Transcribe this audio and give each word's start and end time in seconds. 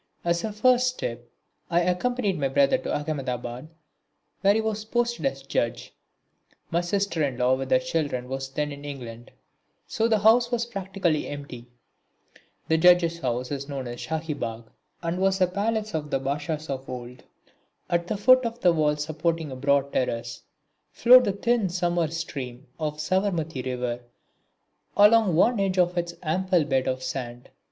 As 0.25 0.43
a 0.43 0.51
first 0.51 0.87
step 0.87 1.29
I 1.69 1.81
accompanied 1.81 2.39
my 2.39 2.47
brother 2.47 2.79
to 2.79 2.91
Ahmedabad 3.11 3.69
where 4.41 4.55
he 4.55 4.59
was 4.59 4.83
posted 4.83 5.27
as 5.27 5.43
judge. 5.43 5.93
My 6.71 6.81
sister 6.81 7.23
in 7.23 7.37
law 7.37 7.53
with 7.53 7.69
her 7.69 7.77
children 7.77 8.27
was 8.27 8.49
then 8.49 8.71
in 8.71 8.83
England, 8.83 9.29
so 9.85 10.07
the 10.07 10.17
house 10.17 10.49
was 10.51 10.65
practically 10.65 11.27
empty. 11.27 11.67
The 12.67 12.79
Judge's 12.79 13.19
house 13.19 13.51
is 13.51 13.69
known 13.69 13.85
as 13.87 13.99
Shahibagh 13.99 14.63
and 15.03 15.19
was 15.19 15.39
a 15.39 15.45
palace 15.45 15.93
of 15.93 16.09
the 16.09 16.19
Badshahs 16.19 16.67
of 16.67 16.89
old. 16.89 17.21
At 17.87 18.07
the 18.07 18.17
foot 18.17 18.43
of 18.43 18.59
the 18.61 18.73
wall 18.73 18.95
supporting 18.97 19.51
a 19.51 19.55
broad 19.55 19.93
terrace 19.93 20.41
flowed 20.91 21.25
the 21.25 21.31
thin 21.31 21.69
summer 21.69 22.07
stream 22.07 22.65
of 22.79 22.95
the 22.95 23.01
Savarmati 23.01 23.63
river 23.63 23.99
along 24.97 25.35
one 25.35 25.59
edge 25.59 25.77
of 25.77 25.95
its 25.95 26.15
ample 26.23 26.63
bed 26.65 26.87
of 26.87 27.03
sand. 27.03 27.51